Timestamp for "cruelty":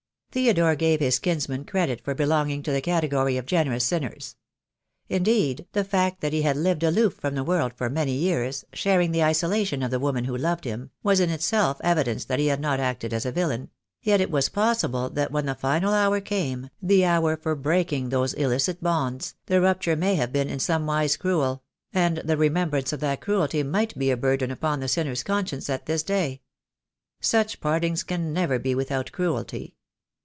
23.19-23.63, 29.11-29.75